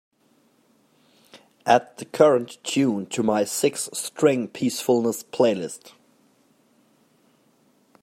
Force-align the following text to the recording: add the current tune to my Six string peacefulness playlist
add 1.63 1.95
the 1.97 2.05
current 2.05 2.57
tune 2.63 3.05
to 3.05 3.21
my 3.21 3.43
Six 3.43 3.87
string 3.93 4.47
peacefulness 4.47 5.21
playlist 5.21 5.91